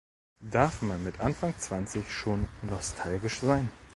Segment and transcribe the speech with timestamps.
[0.51, 3.69] Darf man mit Anfang zwanzig schon nostalgisch sein?